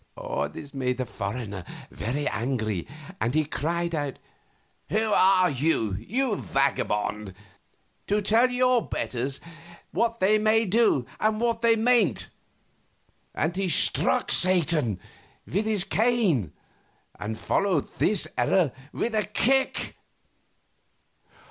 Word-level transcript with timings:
This 0.51 0.73
made 0.73 0.97
the 0.97 1.05
foreigner 1.05 1.63
very 1.91 2.27
angry, 2.27 2.87
and 3.19 3.35
he 3.35 3.45
cried 3.45 3.93
out, 3.93 4.17
"Who 4.89 5.11
are 5.13 5.51
you, 5.51 5.93
you 5.93 6.37
vagabond, 6.37 7.35
to 8.07 8.19
tell 8.19 8.49
your 8.49 8.81
betters 8.83 9.39
what 9.91 10.19
they 10.19 10.39
may 10.39 10.65
do 10.65 11.05
and 11.19 11.39
what 11.39 11.61
they 11.61 11.75
mayn't!" 11.75 12.29
and 13.35 13.55
he 13.55 13.69
struck 13.69 14.31
Satan 14.31 14.99
with 15.45 15.65
his 15.65 15.83
cane 15.83 16.51
and 17.19 17.37
followed 17.37 17.93
this 17.97 18.27
error 18.39 18.71
with 18.91 19.13
a 19.13 19.25
kick. 19.25 19.97